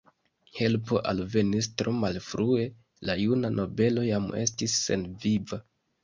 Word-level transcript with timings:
Helpo 0.59 0.99
alvenis 1.09 1.67
tro 1.81 1.91
malfrue; 2.03 2.65
la 3.09 3.15
juna 3.23 3.51
nobelo 3.57 4.05
jam 4.07 4.25
estis 4.45 4.79
senviva. 4.87 5.61